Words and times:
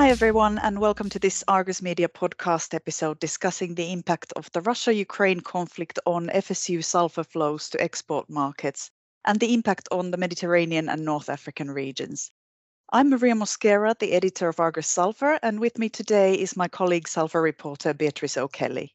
Hi, 0.00 0.08
everyone, 0.08 0.56
and 0.56 0.80
welcome 0.80 1.10
to 1.10 1.18
this 1.18 1.44
Argus 1.46 1.82
Media 1.82 2.08
podcast 2.08 2.72
episode 2.72 3.20
discussing 3.20 3.74
the 3.74 3.92
impact 3.92 4.32
of 4.34 4.50
the 4.52 4.62
Russia 4.62 4.94
Ukraine 4.94 5.40
conflict 5.40 5.98
on 6.06 6.28
FSU 6.28 6.82
sulfur 6.82 7.22
flows 7.22 7.68
to 7.68 7.82
export 7.82 8.30
markets 8.30 8.90
and 9.26 9.38
the 9.38 9.52
impact 9.52 9.88
on 9.92 10.10
the 10.10 10.16
Mediterranean 10.16 10.88
and 10.88 11.04
North 11.04 11.28
African 11.28 11.70
regions. 11.70 12.32
I'm 12.90 13.10
Maria 13.10 13.34
Mosquera, 13.34 13.94
the 13.98 14.14
editor 14.14 14.48
of 14.48 14.58
Argus 14.58 14.88
Sulfur, 14.88 15.38
and 15.42 15.60
with 15.60 15.78
me 15.78 15.90
today 15.90 16.32
is 16.32 16.56
my 16.56 16.66
colleague, 16.66 17.06
sulfur 17.06 17.42
reporter 17.42 17.92
Beatrice 17.92 18.38
O'Kelly. 18.38 18.94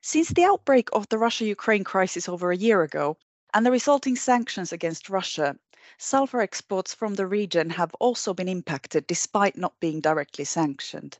Since 0.00 0.30
the 0.30 0.44
outbreak 0.44 0.88
of 0.94 1.10
the 1.10 1.18
Russia 1.18 1.44
Ukraine 1.44 1.84
crisis 1.84 2.26
over 2.26 2.50
a 2.50 2.56
year 2.56 2.80
ago 2.80 3.18
and 3.52 3.66
the 3.66 3.70
resulting 3.70 4.16
sanctions 4.16 4.72
against 4.72 5.10
Russia, 5.10 5.56
sulfur 5.96 6.42
exports 6.42 6.92
from 6.92 7.14
the 7.14 7.26
region 7.26 7.70
have 7.70 7.94
also 7.94 8.34
been 8.34 8.48
impacted 8.48 9.06
despite 9.06 9.56
not 9.56 9.80
being 9.80 10.00
directly 10.00 10.44
sanctioned. 10.44 11.18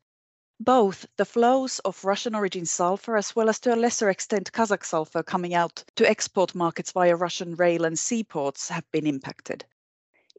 Both 0.63 1.07
the 1.17 1.25
flows 1.25 1.79
of 1.79 2.05
Russian 2.05 2.35
origin 2.35 2.67
sulfur 2.67 3.17
as 3.17 3.35
well 3.35 3.49
as 3.49 3.59
to 3.61 3.75
a 3.75 3.77
lesser 3.77 4.11
extent 4.11 4.53
Kazakh 4.53 4.85
sulfur 4.85 5.23
coming 5.23 5.55
out 5.55 5.83
to 5.97 6.07
export 6.07 6.55
markets 6.55 6.93
via 6.93 7.17
Russian 7.17 7.57
rail 7.57 7.87
and 7.87 7.99
seaports 7.99 8.69
have 8.69 8.85
been 8.91 9.07
impacted. 9.07 9.65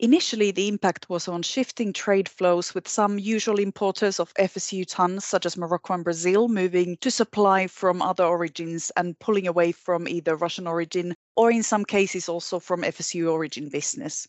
Initially, 0.01 0.49
the 0.49 0.67
impact 0.67 1.09
was 1.09 1.27
on 1.27 1.43
shifting 1.43 1.93
trade 1.93 2.27
flows 2.27 2.73
with 2.73 2.87
some 2.87 3.19
usual 3.19 3.59
importers 3.59 4.19
of 4.19 4.33
FSU 4.33 4.83
tons, 4.83 5.23
such 5.23 5.45
as 5.45 5.55
Morocco 5.55 5.93
and 5.93 6.03
Brazil, 6.03 6.47
moving 6.47 6.97
to 7.01 7.11
supply 7.11 7.67
from 7.67 8.01
other 8.01 8.25
origins 8.25 8.91
and 8.97 9.19
pulling 9.19 9.45
away 9.45 9.71
from 9.71 10.07
either 10.07 10.35
Russian 10.35 10.65
origin 10.65 11.13
or, 11.35 11.51
in 11.51 11.61
some 11.61 11.85
cases, 11.85 12.27
also 12.27 12.59
from 12.59 12.81
FSU 12.81 13.31
origin 13.31 13.69
business. 13.69 14.27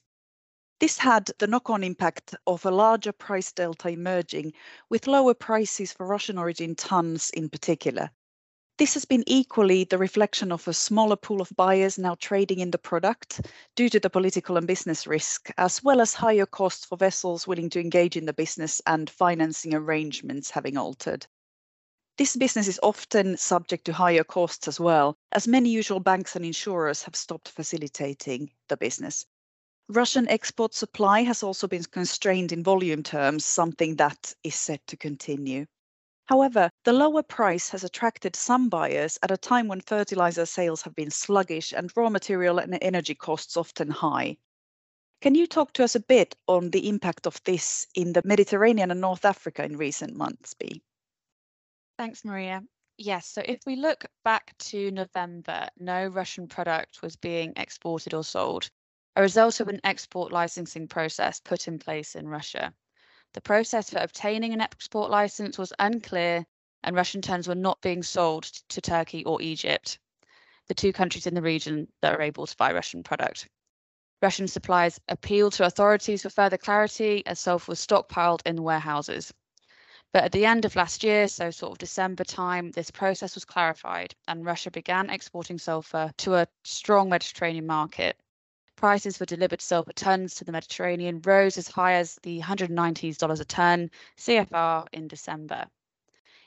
This 0.78 0.98
had 0.98 1.30
the 1.38 1.46
knock 1.46 1.70
on 1.70 1.82
impact 1.82 2.34
of 2.46 2.66
a 2.66 2.70
larger 2.70 3.12
price 3.12 3.50
delta 3.50 3.88
emerging, 3.88 4.52
with 4.90 5.06
lower 5.06 5.32
prices 5.32 5.90
for 5.90 6.04
Russian 6.04 6.36
origin 6.36 6.74
tons 6.74 7.30
in 7.30 7.48
particular. 7.48 8.10
This 8.82 8.94
has 8.94 9.04
been 9.04 9.22
equally 9.28 9.84
the 9.84 9.96
reflection 9.96 10.50
of 10.50 10.66
a 10.66 10.72
smaller 10.72 11.14
pool 11.14 11.40
of 11.40 11.52
buyers 11.54 11.98
now 11.98 12.16
trading 12.16 12.58
in 12.58 12.72
the 12.72 12.78
product 12.78 13.42
due 13.76 13.88
to 13.88 14.00
the 14.00 14.10
political 14.10 14.56
and 14.56 14.66
business 14.66 15.06
risk, 15.06 15.50
as 15.56 15.84
well 15.84 16.00
as 16.00 16.14
higher 16.14 16.46
costs 16.46 16.84
for 16.84 16.98
vessels 16.98 17.46
willing 17.46 17.70
to 17.70 17.80
engage 17.80 18.16
in 18.16 18.26
the 18.26 18.32
business 18.32 18.82
and 18.88 19.08
financing 19.08 19.72
arrangements 19.72 20.50
having 20.50 20.76
altered. 20.76 21.24
This 22.18 22.34
business 22.34 22.66
is 22.66 22.80
often 22.82 23.36
subject 23.36 23.84
to 23.84 23.92
higher 23.92 24.24
costs 24.24 24.66
as 24.66 24.80
well, 24.80 25.16
as 25.30 25.46
many 25.46 25.70
usual 25.70 26.00
banks 26.00 26.34
and 26.34 26.44
insurers 26.44 27.04
have 27.04 27.14
stopped 27.14 27.50
facilitating 27.50 28.50
the 28.68 28.76
business. 28.76 29.24
Russian 29.90 30.28
export 30.28 30.74
supply 30.74 31.22
has 31.22 31.44
also 31.44 31.68
been 31.68 31.84
constrained 31.84 32.50
in 32.50 32.64
volume 32.64 33.04
terms, 33.04 33.44
something 33.44 33.94
that 33.94 34.34
is 34.42 34.56
set 34.56 34.84
to 34.88 34.96
continue. 34.96 35.66
However, 36.26 36.70
the 36.84 36.92
lower 36.92 37.22
price 37.22 37.70
has 37.70 37.84
attracted 37.84 38.36
some 38.36 38.68
buyers 38.68 39.18
at 39.22 39.30
a 39.30 39.36
time 39.36 39.68
when 39.68 39.80
fertilizer 39.80 40.46
sales 40.46 40.82
have 40.82 40.94
been 40.94 41.10
sluggish 41.10 41.72
and 41.72 41.90
raw 41.96 42.08
material 42.08 42.58
and 42.58 42.78
energy 42.80 43.14
costs 43.14 43.56
often 43.56 43.90
high. 43.90 44.38
Can 45.20 45.34
you 45.34 45.46
talk 45.46 45.72
to 45.74 45.84
us 45.84 45.94
a 45.94 46.00
bit 46.00 46.34
on 46.48 46.70
the 46.70 46.88
impact 46.88 47.26
of 47.26 47.42
this 47.44 47.86
in 47.94 48.12
the 48.12 48.22
Mediterranean 48.24 48.90
and 48.90 49.00
North 49.00 49.24
Africa 49.24 49.64
in 49.64 49.76
recent 49.76 50.16
months, 50.16 50.54
Bea? 50.54 50.82
Thanks, 51.98 52.24
Maria. 52.24 52.62
Yes, 52.98 53.26
so 53.26 53.42
if 53.44 53.60
we 53.66 53.76
look 53.76 54.04
back 54.24 54.56
to 54.58 54.90
November, 54.90 55.68
no 55.78 56.06
Russian 56.06 56.48
product 56.48 57.02
was 57.02 57.16
being 57.16 57.52
exported 57.56 58.14
or 58.14 58.24
sold, 58.24 58.70
a 59.16 59.22
result 59.22 59.60
of 59.60 59.68
an 59.68 59.80
export 59.84 60.32
licensing 60.32 60.88
process 60.88 61.40
put 61.40 61.68
in 61.68 61.78
place 61.78 62.14
in 62.14 62.28
Russia. 62.28 62.74
The 63.34 63.40
process 63.40 63.88
for 63.88 63.98
obtaining 63.98 64.52
an 64.52 64.60
export 64.60 65.10
license 65.10 65.56
was 65.56 65.72
unclear, 65.78 66.44
and 66.82 66.94
Russian 66.94 67.22
tons 67.22 67.48
were 67.48 67.54
not 67.54 67.80
being 67.80 68.02
sold 68.02 68.44
to 68.44 68.80
Turkey 68.82 69.24
or 69.24 69.40
Egypt, 69.40 69.98
the 70.66 70.74
two 70.74 70.92
countries 70.92 71.26
in 71.26 71.34
the 71.34 71.40
region 71.40 71.90
that 72.02 72.14
are 72.14 72.20
able 72.20 72.46
to 72.46 72.56
buy 72.56 72.72
Russian 72.72 73.02
product. 73.02 73.48
Russian 74.20 74.46
suppliers 74.48 75.00
appealed 75.08 75.54
to 75.54 75.64
authorities 75.64 76.22
for 76.22 76.30
further 76.30 76.58
clarity 76.58 77.26
as 77.26 77.40
sulfur 77.40 77.72
was 77.72 77.80
stockpiled 77.80 78.42
in 78.44 78.62
warehouses. 78.62 79.32
But 80.12 80.24
at 80.24 80.32
the 80.32 80.44
end 80.44 80.66
of 80.66 80.76
last 80.76 81.02
year, 81.02 81.26
so 81.26 81.50
sort 81.50 81.72
of 81.72 81.78
December 81.78 82.24
time, 82.24 82.70
this 82.72 82.90
process 82.90 83.34
was 83.34 83.46
clarified 83.46 84.14
and 84.28 84.44
Russia 84.44 84.70
began 84.70 85.08
exporting 85.08 85.58
sulfur 85.58 86.12
to 86.18 86.34
a 86.34 86.48
strong 86.64 87.08
Mediterranean 87.08 87.66
market 87.66 88.21
prices 88.82 89.16
for 89.16 89.26
delivered 89.26 89.60
sulfur 89.60 89.92
tons 89.92 90.34
to 90.34 90.42
the 90.42 90.50
Mediterranean 90.50 91.22
rose 91.24 91.56
as 91.56 91.68
high 91.68 91.92
as 91.92 92.18
the 92.24 92.40
$190 92.40 93.40
a 93.40 93.44
ton 93.44 93.88
CFR 94.18 94.88
in 94.92 95.06
December. 95.06 95.66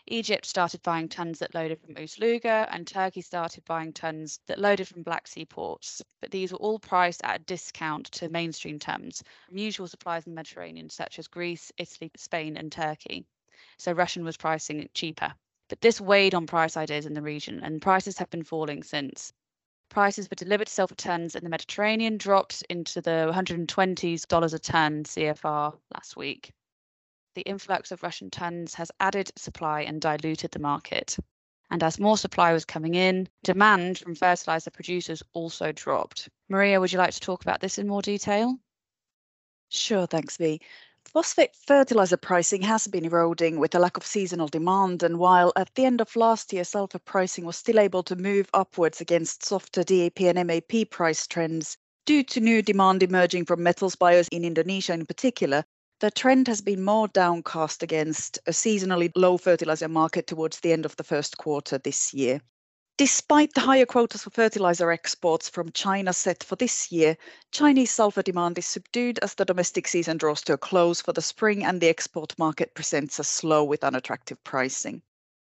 Egypt 0.08 0.46
started 0.46 0.82
buying 0.84 1.08
tons 1.08 1.40
that 1.40 1.56
loaded 1.56 1.80
from 1.80 1.96
Ust-Luga, 1.96 2.68
and 2.72 2.86
Turkey 2.86 3.22
started 3.22 3.64
buying 3.64 3.94
tons 3.94 4.42
that 4.48 4.60
loaded 4.60 4.86
from 4.86 5.02
Black 5.02 5.28
Sea 5.28 5.46
ports. 5.46 6.02
But 6.20 6.30
these 6.30 6.52
were 6.52 6.58
all 6.58 6.78
priced 6.78 7.24
at 7.24 7.40
a 7.40 7.44
discount 7.46 8.08
to 8.12 8.28
mainstream 8.28 8.80
tons 8.80 9.24
from 9.48 9.58
usual 9.58 9.88
suppliers 9.88 10.26
in 10.28 10.34
the 10.34 10.36
Mediterranean, 10.36 10.90
such 10.90 11.20
as 11.20 11.30
Greece, 11.30 11.72
Italy, 11.78 12.12
Spain, 12.18 12.58
and 12.58 12.70
Turkey. 12.70 13.24
So 13.78 13.94
Russian 13.94 14.26
was 14.26 14.36
pricing 14.36 14.82
it 14.82 14.94
cheaper. 14.94 15.34
But 15.70 15.80
this 15.80 16.02
weighed 16.02 16.36
on 16.36 16.48
price 16.48 16.76
ideas 16.76 17.06
in 17.06 17.14
the 17.14 17.22
region, 17.22 17.62
and 17.64 17.82
prices 17.82 18.18
have 18.18 18.30
been 18.30 18.44
falling 18.44 18.84
since 18.84 19.32
prices 19.90 20.28
for 20.28 20.36
delivered 20.36 20.70
sulfur 20.70 20.96
tons 20.96 21.36
in 21.36 21.44
the 21.44 21.50
Mediterranean 21.50 22.18
dropped 22.18 22.64
into 22.70 23.02
the 23.02 23.32
120s 23.34 24.28
dollars 24.28 24.54
a 24.54 24.60
ton 24.60 25.04
CFR 25.04 25.78
last 25.94 26.16
week. 26.18 26.52
The 27.36 27.42
influx 27.42 27.92
of 27.92 28.04
Russian 28.04 28.30
tons 28.30 28.74
has 28.76 28.92
added 29.00 29.32
supply 29.38 29.82
and 29.82 30.02
diluted 30.02 30.52
the 30.52 30.60
market. 30.60 31.18
And 31.72 31.84
as 31.84 32.00
more 32.00 32.18
supply 32.18 32.54
was 32.54 32.64
coming 32.64 32.96
in, 32.96 33.28
demand 33.44 33.98
from 33.98 34.16
fertilizer 34.16 34.72
producers 34.72 35.24
also 35.34 35.72
dropped. 35.72 36.30
Maria, 36.48 36.80
would 36.80 36.92
you 36.92 37.00
like 37.00 37.14
to 37.14 37.20
talk 37.20 37.42
about 37.42 37.60
this 37.60 37.78
in 37.78 37.88
more 37.88 38.02
detail? 38.02 38.58
Sure, 39.70 40.06
thanks, 40.06 40.38
Bea. 40.38 40.62
Phosphate 41.14 41.56
fertilizer 41.56 42.18
pricing 42.18 42.64
has 42.64 42.88
been 42.88 43.06
eroding 43.06 43.60
with 43.60 43.74
a 43.76 43.80
lack 43.80 43.96
of 43.96 44.06
seasonal 44.06 44.48
demand, 44.48 45.04
and 45.04 45.18
while 45.18 45.54
at 45.56 45.74
the 45.76 45.86
end 45.86 46.02
of 46.02 46.16
last 46.16 46.52
year 46.52 46.64
sulfur 46.64 47.00
pricing 47.00 47.46
was 47.46 47.56
still 47.58 47.80
able 47.80 48.04
to 48.04 48.16
move 48.16 48.50
upwards 48.54 49.00
against 49.00 49.46
softer 49.46 49.84
DAP 49.84 50.22
and 50.22 50.46
MAP 50.46 50.90
price 50.90 51.26
trends 51.28 51.78
due 52.06 52.24
to 52.24 52.40
new 52.40 52.62
demand 52.62 53.02
emerging 53.02 53.46
from 53.46 53.64
metals 53.64 53.96
buyers 53.96 54.28
in 54.30 54.44
Indonesia 54.44 54.94
in 54.94 55.06
particular, 55.06 55.64
the 56.00 56.12
trend 56.12 56.48
has 56.48 56.62
been 56.62 56.84
more 56.84 57.08
downcast 57.08 57.82
against 57.82 58.38
a 58.46 58.52
seasonally 58.52 59.12
low 59.16 59.38
fertilizer 59.38 59.88
market 59.88 60.28
towards 60.28 60.60
the 60.60 60.72
end 60.72 60.86
of 60.86 60.96
the 60.98 61.04
first 61.04 61.38
quarter 61.38 61.78
this 61.78 62.14
year. 62.14 62.42
Despite 62.98 63.54
the 63.54 63.60
higher 63.60 63.86
quotas 63.86 64.24
for 64.24 64.30
fertilizer 64.30 64.90
exports 64.90 65.50
from 65.50 65.74
China 65.74 66.14
set 66.14 66.46
for 66.46 66.56
this 66.56 66.94
year, 66.94 67.18
Chinese 67.52 67.92
sulfur 67.92 68.22
demand 68.22 68.58
is 68.58 68.66
subdued 68.66 69.20
as 69.20 69.34
the 69.34 69.44
domestic 69.44 69.86
season 69.86 70.16
draws 70.16 70.42
to 70.44 70.54
a 70.54 70.58
close 70.58 71.02
for 71.02 71.12
the 71.12 71.22
spring 71.22 71.66
and 71.66 71.82
the 71.82 71.90
export 71.90 72.40
market 72.40 72.74
presents 72.74 73.20
a 73.20 73.26
slow 73.26 73.66
with 73.66 73.84
unattractive 73.84 74.42
pricing. 74.46 75.02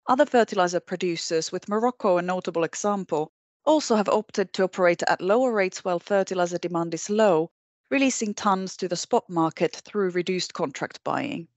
Other 0.07 0.25
fertilizer 0.25 0.79
producers, 0.79 1.51
with 1.51 1.69
Morocco 1.69 2.17
a 2.17 2.23
notable 2.23 2.63
example, 2.63 3.31
also 3.63 3.95
have 3.95 4.09
opted 4.09 4.51
to 4.53 4.63
operate 4.63 5.03
at 5.03 5.22
lower 5.22 5.51
rates 5.53 5.84
while 5.85 6.00
fertilizer 6.00 6.57
demand 6.57 6.95
is 6.95 7.11
low, 7.11 7.51
releasing 7.91 8.34
tons 8.34 8.75
to 8.78 8.88
the 8.88 8.95
spot 8.95 9.29
market 9.29 9.75
through 9.85 10.09
reduced 10.09 10.55
contract 10.55 11.03
buying. 11.03 11.47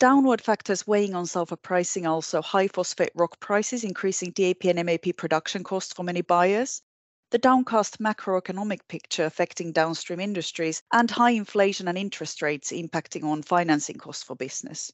Downward 0.00 0.40
factors 0.40 0.86
weighing 0.86 1.16
on 1.16 1.26
sulfur 1.26 1.56
pricing 1.56 2.06
are 2.06 2.12
also 2.12 2.40
high 2.40 2.68
phosphate 2.68 3.10
rock 3.16 3.40
prices, 3.40 3.82
increasing 3.82 4.30
DAP 4.30 4.64
and 4.66 4.86
MAP 4.86 5.16
production 5.16 5.64
costs 5.64 5.92
for 5.92 6.04
many 6.04 6.20
buyers, 6.20 6.82
the 7.30 7.38
downcast 7.38 7.98
macroeconomic 7.98 8.86
picture 8.86 9.24
affecting 9.24 9.72
downstream 9.72 10.20
industries, 10.20 10.84
and 10.92 11.10
high 11.10 11.32
inflation 11.32 11.88
and 11.88 11.98
interest 11.98 12.42
rates 12.42 12.70
impacting 12.70 13.24
on 13.24 13.42
financing 13.42 13.96
costs 13.96 14.22
for 14.22 14.36
business. 14.36 14.92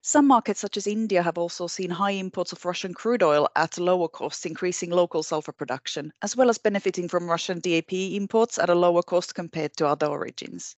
Some 0.00 0.26
markets, 0.26 0.58
such 0.58 0.76
as 0.76 0.88
India, 0.88 1.22
have 1.22 1.38
also 1.38 1.68
seen 1.68 1.90
high 1.90 2.10
imports 2.10 2.50
of 2.50 2.64
Russian 2.64 2.94
crude 2.94 3.22
oil 3.22 3.48
at 3.54 3.78
lower 3.78 4.08
costs, 4.08 4.44
increasing 4.44 4.90
local 4.90 5.22
sulfur 5.22 5.52
production, 5.52 6.12
as 6.20 6.34
well 6.34 6.50
as 6.50 6.58
benefiting 6.58 7.06
from 7.06 7.30
Russian 7.30 7.60
DAP 7.60 7.92
imports 7.92 8.58
at 8.58 8.70
a 8.70 8.74
lower 8.74 9.04
cost 9.04 9.36
compared 9.36 9.76
to 9.76 9.86
other 9.86 10.08
origins. 10.08 10.74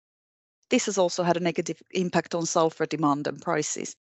This 0.71 0.87
has 0.87 0.99
also 0.99 1.23
had 1.23 1.37
a 1.37 1.41
negative 1.41 1.83
impact 1.91 2.35
on 2.35 2.47
sulfur 2.47 2.87
demand 2.87 3.27
and 3.27 3.41
prices. 3.41 3.97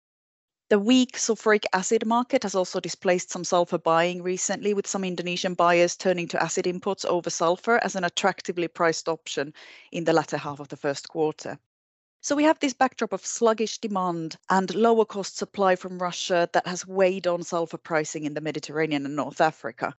The 0.71 0.79
weak 0.79 1.17
sulfuric 1.17 1.65
acid 1.73 2.05
market 2.05 2.43
has 2.43 2.55
also 2.55 2.79
displaced 2.79 3.31
some 3.31 3.45
sulfur 3.45 3.79
buying 3.79 4.23
recently, 4.23 4.75
with 4.75 4.87
some 4.87 5.03
Indonesian 5.03 5.55
buyers 5.55 5.97
turning 5.97 6.29
to 6.29 6.43
acid 6.43 6.67
imports 6.67 7.07
over 7.07 7.31
sulfur 7.31 7.79
as 7.83 7.97
an 7.97 8.05
attractively 8.05 8.69
priced 8.69 9.09
option 9.09 9.55
in 9.93 10.05
the 10.05 10.13
latter 10.13 10.37
half 10.37 10.61
of 10.61 10.69
the 10.69 10.77
first 10.77 11.09
quarter. 11.09 11.59
So 12.21 12.37
we 12.37 12.45
have 12.45 12.59
this 12.59 12.75
backdrop 12.75 13.15
of 13.15 13.25
sluggish 13.25 13.79
demand 13.79 14.37
and 14.51 14.75
lower 14.75 15.07
cost 15.07 15.39
supply 15.39 15.77
from 15.77 16.03
Russia 16.03 16.51
that 16.53 16.67
has 16.67 16.87
weighed 16.87 17.27
on 17.27 17.43
sulfur 17.45 17.79
pricing 17.79 18.25
in 18.25 18.35
the 18.35 18.43
Mediterranean 18.43 19.07
and 19.07 19.17
North 19.17 19.41
Africa. 19.41 19.95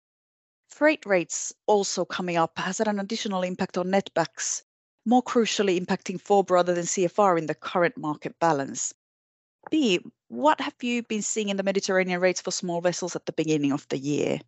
Freight 0.67 1.03
rates 1.06 1.51
also 1.65 2.06
coming 2.06 2.38
up 2.38 2.59
has 2.59 2.77
had 2.77 2.88
an 2.88 3.00
additional 3.00 3.41
impact 3.41 3.75
on 3.77 3.88
netbacks 3.88 4.61
more 5.09 5.23
crucially 5.23 5.83
impacting 5.83 6.21
FOB 6.21 6.51
rather 6.51 6.75
than 6.75 6.85
CFR 6.85 7.38
in 7.38 7.47
the 7.47 7.56
current 7.56 7.97
market 7.97 8.38
balance. 8.39 8.94
Bea, 9.71 10.00
what 10.27 10.61
have 10.61 10.75
you 10.81 11.01
been 11.03 11.23
seeing 11.23 11.50
in 11.50 11.57
the 11.57 11.63
Mediterranean 11.63 12.21
rates 12.21 12.41
for 12.41 12.51
small 12.51 12.79
vessels 12.79 13.15
at 13.15 13.25
the 13.25 13.33
beginning 13.33 13.71
of 13.71 13.88
the 13.89 13.97
year? 13.97 14.39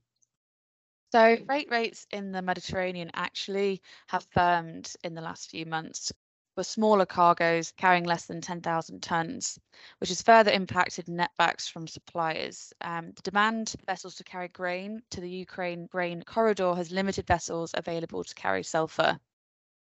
So, 1.12 1.36
freight 1.46 1.70
rates 1.72 2.06
in 2.12 2.32
the 2.32 2.42
Mediterranean 2.42 3.10
actually 3.14 3.82
have 4.08 4.28
firmed 4.34 4.94
in 5.04 5.16
the 5.16 5.22
last 5.22 5.50
few 5.50 5.66
months 5.66 6.14
for 6.56 6.64
smaller 6.64 7.06
cargoes 7.06 7.74
carrying 7.76 8.04
less 8.04 8.28
than 8.28 8.40
10,000 8.40 9.02
tonnes, 9.02 9.58
which 10.00 10.10
has 10.10 10.22
further 10.22 10.52
impacted 10.52 11.08
netbacks 11.08 11.70
from 11.70 11.88
suppliers. 11.88 12.72
Um, 12.82 13.14
the 13.14 13.22
demand 13.24 13.70
for 13.70 13.86
vessels 13.86 14.16
to 14.16 14.24
carry 14.24 14.48
grain 14.50 15.02
to 15.10 15.22
the 15.22 15.30
Ukraine 15.30 15.88
grain 15.88 16.22
corridor 16.24 16.76
has 16.76 16.92
limited 16.92 17.26
vessels 17.26 17.72
available 17.74 18.24
to 18.24 18.36
carry 18.36 18.64
sulphur. 18.64 19.20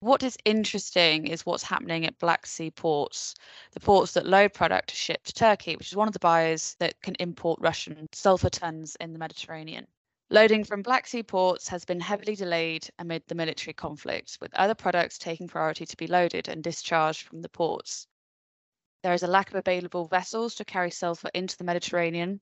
What 0.06 0.22
is 0.22 0.38
interesting 0.46 1.26
is 1.26 1.48
what's 1.48 1.64
happening 1.64 2.06
at 2.06 2.20
Black 2.20 2.46
Sea 2.46 2.70
ports, 2.70 3.34
the 3.72 3.80
ports 3.80 4.12
that 4.12 4.28
load 4.28 4.54
product 4.54 4.90
to 4.90 4.96
ship 4.96 5.24
to 5.24 5.34
Turkey, 5.34 5.76
which 5.76 5.88
is 5.88 5.96
one 5.96 6.08
of 6.08 6.14
the 6.14 6.20
buyers 6.20 6.76
that 6.78 7.02
can 7.02 7.16
import 7.16 7.60
Russian 7.60 8.06
sulphur 8.12 8.52
tons 8.52 8.96
in 9.00 9.14
the 9.14 9.18
Mediterranean. 9.18 9.88
Loading 10.30 10.64
from 10.64 10.84
Black 10.84 11.08
Sea 11.08 11.24
ports 11.24 11.68
has 11.70 11.86
been 11.86 12.00
heavily 12.00 12.36
delayed 12.36 12.88
amid 13.00 13.24
the 13.26 13.34
military 13.34 13.74
conflict, 13.74 14.38
with 14.40 14.54
other 14.54 14.76
products 14.76 15.18
taking 15.18 15.48
priority 15.48 15.88
to 15.88 15.98
be 15.98 16.06
loaded 16.06 16.50
and 16.50 16.64
discharged 16.64 17.24
from 17.24 17.42
the 17.42 17.50
ports. 17.50 18.06
There 19.02 19.16
is 19.16 19.24
a 19.24 19.28
lack 19.28 19.50
of 19.50 19.56
available 19.56 20.06
vessels 20.06 20.54
to 20.54 20.66
carry 20.66 20.92
sulphur 20.92 21.32
into 21.34 21.58
the 21.58 21.64
Mediterranean, 21.64 22.42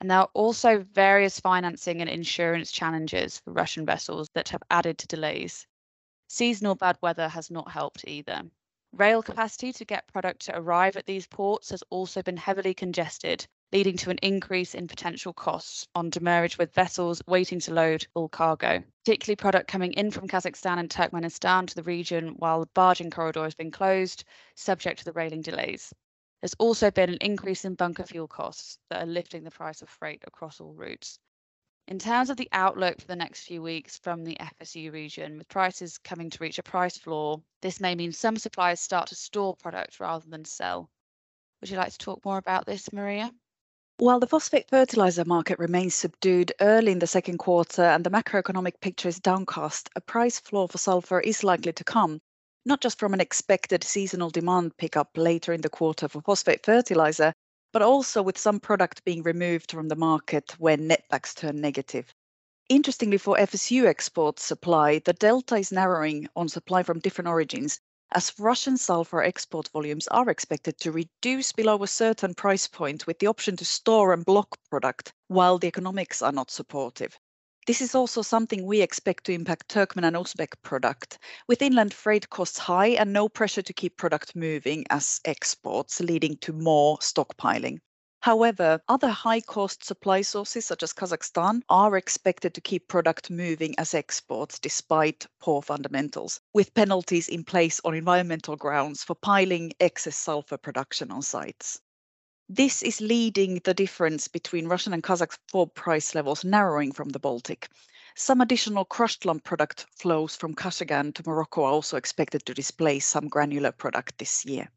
and 0.00 0.10
there 0.10 0.20
are 0.20 0.30
also 0.32 0.78
various 0.78 1.38
financing 1.38 2.00
and 2.00 2.08
insurance 2.08 2.72
challenges 2.72 3.38
for 3.38 3.52
Russian 3.52 3.84
vessels 3.84 4.30
that 4.32 4.48
have 4.48 4.62
added 4.70 4.96
to 4.96 5.06
delays. 5.06 5.66
Seasonal 6.34 6.76
bad 6.76 6.96
weather 7.02 7.28
has 7.28 7.50
not 7.50 7.70
helped 7.70 8.08
either. 8.08 8.40
Rail 8.92 9.22
capacity 9.22 9.70
to 9.74 9.84
get 9.84 10.08
product 10.08 10.46
to 10.46 10.56
arrive 10.56 10.96
at 10.96 11.04
these 11.04 11.26
ports 11.26 11.68
has 11.68 11.82
also 11.90 12.22
been 12.22 12.38
heavily 12.38 12.72
congested, 12.72 13.46
leading 13.70 13.98
to 13.98 14.08
an 14.08 14.16
increase 14.22 14.74
in 14.74 14.88
potential 14.88 15.34
costs 15.34 15.86
on 15.94 16.08
demurrage 16.08 16.56
with 16.56 16.72
vessels 16.72 17.20
waiting 17.26 17.60
to 17.60 17.74
load 17.74 18.06
full 18.14 18.30
cargo, 18.30 18.82
particularly 19.04 19.36
product 19.36 19.68
coming 19.68 19.92
in 19.92 20.10
from 20.10 20.26
Kazakhstan 20.26 20.78
and 20.78 20.88
Turkmenistan 20.88 21.66
to 21.66 21.74
the 21.74 21.82
region 21.82 22.28
while 22.38 22.60
the 22.60 22.70
barging 22.72 23.10
corridor 23.10 23.44
has 23.44 23.54
been 23.54 23.70
closed, 23.70 24.24
subject 24.54 25.00
to 25.00 25.04
the 25.04 25.12
railing 25.12 25.42
delays. 25.42 25.92
There's 26.40 26.56
also 26.58 26.90
been 26.90 27.10
an 27.10 27.18
increase 27.20 27.66
in 27.66 27.74
bunker 27.74 28.04
fuel 28.04 28.26
costs 28.26 28.78
that 28.88 29.02
are 29.02 29.06
lifting 29.06 29.44
the 29.44 29.50
price 29.50 29.82
of 29.82 29.90
freight 29.90 30.24
across 30.26 30.62
all 30.62 30.72
routes. 30.72 31.18
In 31.88 31.98
terms 31.98 32.30
of 32.30 32.36
the 32.36 32.48
outlook 32.52 33.00
for 33.00 33.06
the 33.08 33.16
next 33.16 33.42
few 33.42 33.60
weeks 33.60 33.98
from 33.98 34.22
the 34.22 34.36
FSU 34.36 34.92
region, 34.92 35.36
with 35.36 35.48
prices 35.48 35.98
coming 35.98 36.30
to 36.30 36.38
reach 36.38 36.58
a 36.58 36.62
price 36.62 36.96
floor, 36.96 37.42
this 37.60 37.80
may 37.80 37.94
mean 37.94 38.12
some 38.12 38.36
suppliers 38.36 38.80
start 38.80 39.08
to 39.08 39.16
store 39.16 39.56
product 39.56 39.98
rather 39.98 40.28
than 40.28 40.44
sell. 40.44 40.88
Would 41.60 41.70
you 41.70 41.76
like 41.76 41.92
to 41.92 41.98
talk 41.98 42.24
more 42.24 42.38
about 42.38 42.66
this, 42.66 42.92
Maria? 42.92 43.32
While 43.98 44.20
the 44.20 44.28
phosphate 44.28 44.68
fertilizer 44.70 45.24
market 45.24 45.58
remains 45.58 45.94
subdued 45.94 46.52
early 46.60 46.92
in 46.92 47.00
the 47.00 47.06
second 47.06 47.38
quarter 47.38 47.82
and 47.82 48.04
the 48.04 48.10
macroeconomic 48.10 48.80
picture 48.80 49.08
is 49.08 49.20
downcast, 49.20 49.90
a 49.96 50.00
price 50.00 50.38
floor 50.38 50.68
for 50.68 50.78
sulfur 50.78 51.20
is 51.20 51.44
likely 51.44 51.72
to 51.72 51.84
come, 51.84 52.20
not 52.64 52.80
just 52.80 52.98
from 52.98 53.12
an 53.12 53.20
expected 53.20 53.84
seasonal 53.84 54.30
demand 54.30 54.76
pickup 54.76 55.10
later 55.16 55.52
in 55.52 55.60
the 55.60 55.68
quarter 55.68 56.08
for 56.08 56.22
phosphate 56.22 56.64
fertilizer, 56.64 57.34
but 57.72 57.82
also 57.82 58.22
with 58.22 58.38
some 58.38 58.60
product 58.60 59.04
being 59.04 59.22
removed 59.22 59.72
from 59.72 59.88
the 59.88 59.96
market 59.96 60.54
when 60.58 60.88
netbacks 60.88 61.34
turn 61.34 61.60
negative. 61.60 62.14
Interestingly, 62.68 63.18
for 63.18 63.36
FSU 63.36 63.86
export 63.86 64.38
supply, 64.38 64.98
the 65.00 65.12
delta 65.14 65.56
is 65.56 65.72
narrowing 65.72 66.28
on 66.36 66.48
supply 66.48 66.82
from 66.82 67.00
different 67.00 67.28
origins, 67.28 67.80
as 68.14 68.38
Russian 68.38 68.76
sulfur 68.76 69.22
export 69.22 69.68
volumes 69.68 70.06
are 70.08 70.28
expected 70.28 70.78
to 70.78 70.92
reduce 70.92 71.52
below 71.52 71.82
a 71.82 71.86
certain 71.86 72.34
price 72.34 72.66
point 72.66 73.06
with 73.06 73.18
the 73.18 73.26
option 73.26 73.56
to 73.56 73.64
store 73.64 74.12
and 74.12 74.24
block 74.24 74.58
product 74.68 75.12
while 75.28 75.58
the 75.58 75.66
economics 75.66 76.20
are 76.20 76.32
not 76.32 76.50
supportive. 76.50 77.18
This 77.64 77.80
is 77.80 77.94
also 77.94 78.22
something 78.22 78.66
we 78.66 78.80
expect 78.80 79.22
to 79.24 79.32
impact 79.32 79.68
Turkmen 79.68 80.04
and 80.04 80.16
Uzbek 80.16 80.60
product, 80.62 81.20
with 81.46 81.62
inland 81.62 81.94
freight 81.94 82.28
costs 82.28 82.58
high 82.58 82.88
and 82.88 83.12
no 83.12 83.28
pressure 83.28 83.62
to 83.62 83.72
keep 83.72 83.96
product 83.96 84.34
moving 84.34 84.84
as 84.90 85.20
exports, 85.24 86.00
leading 86.00 86.36
to 86.38 86.52
more 86.52 86.98
stockpiling. 86.98 87.78
However, 88.20 88.80
other 88.88 89.10
high-cost 89.10 89.84
supply 89.84 90.22
sources, 90.22 90.66
such 90.66 90.82
as 90.82 90.92
Kazakhstan, 90.92 91.60
are 91.68 91.96
expected 91.96 92.52
to 92.54 92.60
keep 92.60 92.88
product 92.88 93.30
moving 93.30 93.76
as 93.78 93.94
exports 93.94 94.58
despite 94.58 95.26
poor 95.40 95.62
fundamentals, 95.62 96.40
with 96.52 96.74
penalties 96.74 97.28
in 97.28 97.44
place 97.44 97.80
on 97.84 97.94
environmental 97.94 98.56
grounds 98.56 99.04
for 99.04 99.14
piling 99.14 99.72
excess 99.78 100.16
sulfur 100.16 100.56
production 100.56 101.12
on 101.12 101.22
sites. 101.22 101.80
This 102.54 102.82
is 102.82 103.00
leading 103.00 103.60
the 103.64 103.72
difference 103.72 104.28
between 104.28 104.68
Russian 104.68 104.92
and 104.92 105.02
Kazakh 105.02 105.38
FOB 105.48 105.74
price 105.74 106.14
levels 106.14 106.44
narrowing 106.44 106.92
from 106.92 107.08
the 107.08 107.18
Baltic. 107.18 107.70
Some 108.14 108.42
additional 108.42 108.84
crushed 108.84 109.24
lump 109.24 109.42
product 109.42 109.86
flows 109.96 110.36
from 110.36 110.54
Kashagan 110.54 111.14
to 111.14 111.22
Morocco 111.26 111.62
are 111.62 111.72
also 111.72 111.96
expected 111.96 112.44
to 112.44 112.52
displace 112.52 113.06
some 113.06 113.28
granular 113.28 113.72
product 113.72 114.18
this 114.18 114.44
year. 114.44 114.68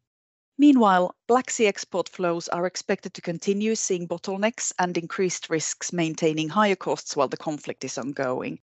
Meanwhile, 0.56 1.14
Black 1.26 1.50
Sea 1.50 1.66
export 1.66 2.08
flows 2.08 2.48
are 2.48 2.64
expected 2.64 3.12
to 3.12 3.20
continue 3.20 3.74
seeing 3.74 4.08
bottlenecks 4.08 4.72
and 4.78 4.96
increased 4.96 5.50
risks 5.50 5.92
maintaining 5.92 6.48
higher 6.48 6.76
costs 6.76 7.14
while 7.14 7.28
the 7.28 7.36
conflict 7.36 7.84
is 7.84 7.98
ongoing. 7.98 8.58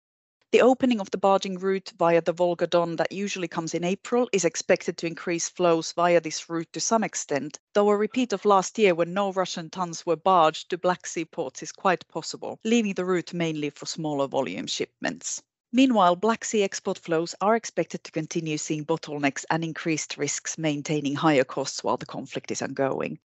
The 0.52 0.62
opening 0.62 1.00
of 1.00 1.12
the 1.12 1.20
barging 1.20 1.60
route 1.60 1.94
via 2.00 2.24
the 2.24 2.34
Volga 2.34 2.66
Don 2.66 2.96
that 2.96 3.12
usually 3.12 3.48
comes 3.48 3.76
in 3.76 3.84
April 3.84 4.28
is 4.34 4.46
expected 4.46 4.98
to 4.98 5.06
increase 5.06 5.48
flows 5.48 5.92
via 5.94 6.20
this 6.20 6.50
route 6.50 6.74
to 6.74 6.80
some 6.80 7.04
extent, 7.04 7.60
though 7.76 7.88
a 7.90 7.96
repeat 7.96 8.34
of 8.34 8.46
last 8.46 8.80
year 8.80 8.96
when 8.96 9.14
no 9.14 9.32
Russian 9.32 9.70
tons 9.70 10.08
were 10.08 10.16
barged 10.16 10.72
to 10.72 10.80
Black 10.80 11.06
Sea 11.06 11.26
ports 11.26 11.62
is 11.62 11.72
quite 11.72 12.08
possible, 12.08 12.60
leaving 12.64 12.96
the 12.96 13.06
route 13.06 13.32
mainly 13.32 13.70
for 13.70 13.86
smaller 13.86 14.26
volume 14.26 14.66
shipments. 14.66 15.44
Meanwhile, 15.72 16.16
Black 16.16 16.44
Sea 16.44 16.64
export 16.64 16.98
flows 16.98 17.36
are 17.42 17.56
expected 17.56 18.04
to 18.06 18.12
continue 18.12 18.58
seeing 18.58 18.86
bottlenecks 18.86 19.46
and 19.52 19.64
increased 19.64 20.18
risks 20.18 20.58
maintaining 20.58 21.14
higher 21.14 21.44
costs 21.44 21.84
while 21.84 21.98
the 21.98 22.08
conflict 22.08 22.50
is 22.50 22.64
ongoing. 22.64 23.20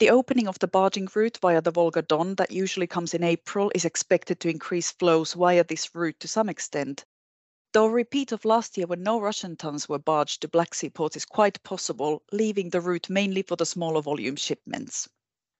The 0.00 0.08
opening 0.08 0.48
of 0.48 0.58
the 0.58 0.66
barging 0.66 1.10
route 1.14 1.36
via 1.42 1.60
the 1.60 1.70
Volga 1.70 2.00
Don 2.00 2.34
that 2.36 2.50
usually 2.50 2.86
comes 2.86 3.12
in 3.12 3.22
April 3.22 3.70
is 3.74 3.84
expected 3.84 4.40
to 4.40 4.48
increase 4.48 4.92
flows 4.92 5.34
via 5.34 5.62
this 5.62 5.94
route 5.94 6.18
to 6.20 6.26
some 6.26 6.48
extent. 6.48 7.04
Though 7.74 7.84
a 7.84 7.90
repeat 7.90 8.32
of 8.32 8.46
last 8.46 8.78
year 8.78 8.86
when 8.86 9.02
no 9.02 9.20
Russian 9.20 9.56
tons 9.56 9.90
were 9.90 9.98
barged 9.98 10.40
to 10.40 10.48
Black 10.48 10.72
Sea 10.72 10.88
ports 10.88 11.16
is 11.16 11.26
quite 11.26 11.62
possible, 11.64 12.22
leaving 12.32 12.70
the 12.70 12.80
route 12.80 13.10
mainly 13.10 13.42
for 13.42 13.56
the 13.56 13.66
smaller 13.66 14.00
volume 14.00 14.36
shipments. 14.36 15.06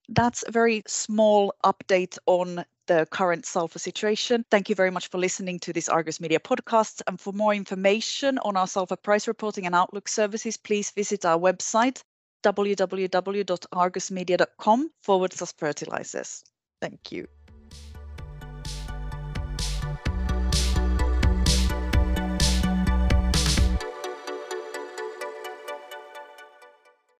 That's 0.08 0.42
a 0.46 0.50
very 0.50 0.84
small 0.86 1.52
update 1.62 2.16
on 2.24 2.64
the 2.86 3.06
current 3.10 3.44
sulfur 3.44 3.78
situation. 3.78 4.46
Thank 4.50 4.70
you 4.70 4.74
very 4.74 4.90
much 4.90 5.08
for 5.08 5.18
listening 5.18 5.58
to 5.60 5.74
this 5.74 5.90
Argus 5.90 6.18
Media 6.18 6.40
podcast. 6.40 7.02
And 7.06 7.20
for 7.20 7.34
more 7.34 7.52
information 7.52 8.38
on 8.38 8.56
our 8.56 8.66
sulfur 8.66 8.96
price 8.96 9.28
reporting 9.28 9.66
and 9.66 9.74
outlook 9.74 10.08
services, 10.08 10.56
please 10.56 10.90
visit 10.92 11.26
our 11.26 11.38
website 11.38 12.02
www.argusmedia.com 12.42 14.90
forward 15.02 15.32
slash 15.32 15.52
fertilizers. 15.56 16.44
Thank 16.80 17.12
you. 17.12 17.28